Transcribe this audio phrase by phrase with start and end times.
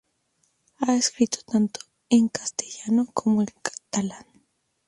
[0.79, 4.25] Ha escrito tanto en castellano como en catalán.